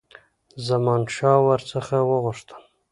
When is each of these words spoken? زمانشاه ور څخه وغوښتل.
زمانشاه 0.67 1.37
ور 1.47 1.61
څخه 1.71 1.95
وغوښتل. 2.09 2.61